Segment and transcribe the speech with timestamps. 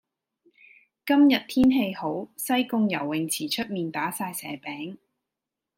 [1.05, 4.97] 今日天氣好，西貢游泳池出面打晒蛇餅。